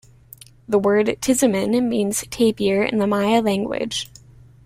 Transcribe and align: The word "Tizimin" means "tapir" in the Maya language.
The 0.67 0.79
word 0.79 1.15
"Tizimin" 1.21 1.79
means 1.87 2.25
"tapir" 2.31 2.81
in 2.81 2.97
the 2.97 3.05
Maya 3.05 3.39
language. 3.39 4.11